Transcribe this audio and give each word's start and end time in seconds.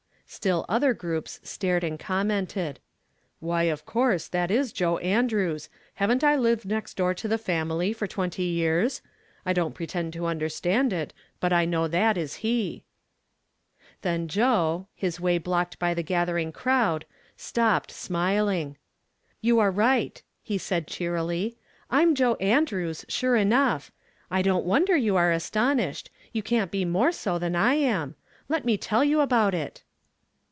Still 0.33 0.65
other 0.69 0.93
groups 0.93 1.41
stared 1.43 1.83
and 1.83 1.99
commented." 1.99 2.79
Why, 3.41 3.63
of 3.63 3.85
course, 3.85 4.29
that 4.29 4.49
is 4.49 4.71
Joe 4.71 4.97
Andrews 4.99 5.67
I 5.73 5.77
Haven't 5.95 6.23
I 6.23 6.37
lived 6.37 6.63
next 6.65 6.93
door 6.93 7.13
to 7.15 7.27
the 7.27 7.37
family 7.37 7.91
for 7.91 8.07
twenty 8.07 8.43
yeare? 8.45 8.87
I 9.45 9.51
don't 9.51 9.75
pretend 9.75 10.13
to 10.13 10.27
understand 10.27 10.93
it, 10.93 11.11
but 11.41 11.51
I 11.51 11.65
know 11.65 11.89
that 11.89 12.17
is 12.17 12.35
he." 12.35 12.85
Then 14.03 14.29
Joe, 14.29 14.87
liis 15.01 15.19
way 15.19 15.37
blocked 15.37 15.77
by 15.79 15.93
the 15.93 16.01
gathering 16.01 16.53
crowd, 16.53 17.03
stopped, 17.35 17.91
smiling. 17.91 18.77
"You 19.41 19.59
are 19.59 19.69
right," 19.69 20.23
he 20.41 20.57
said 20.57 20.87
cheerily. 20.87 21.57
"I'm 21.89 22.15
Joe 22.15 22.35
Andrews, 22.35 23.03
sure 23.09 23.35
enough. 23.35 23.91
I 24.31 24.41
don't 24.41 24.65
wonder 24.65 24.95
you 24.95 25.17
are 25.17 25.33
astonished; 25.33 26.09
you 26.31 26.41
can't 26.41 26.71
be 26.71 26.85
more 26.85 27.11
so 27.11 27.37
than 27.37 27.53
I 27.53 27.73
am. 27.73 28.15
Let 28.47 28.63
me 28.63 28.77
tell 28.77 29.03
you 29.03 29.19
about 29.19 29.53
it." 29.53 29.83